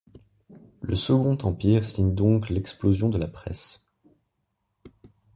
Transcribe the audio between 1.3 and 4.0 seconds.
Empire signe donc l'explosion de la presse.